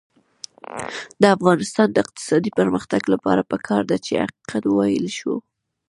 [1.21, 5.35] د افغانستان د اقتصادي پرمختګ لپاره پکار ده چې حقیقت وویلی شو.